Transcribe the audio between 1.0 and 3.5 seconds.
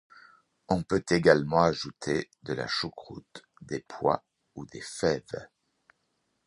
également ajouter de la choucroute,